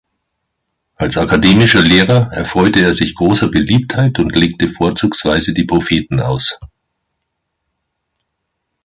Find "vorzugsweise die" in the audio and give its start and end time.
4.67-5.63